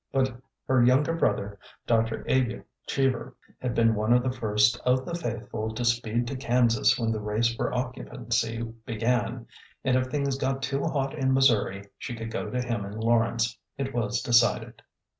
[0.11, 0.35] But
[0.65, 1.59] her younger brother.
[1.85, 2.25] Dr.
[2.27, 6.97] Abiel Cheever, had been one of the first of the faithful to speed to Kansas
[6.97, 9.45] when the race for occupancy began;
[9.83, 13.59] and if things got too hot in Missouri she could go to him in Lawrence,
[13.77, 14.81] it was decided.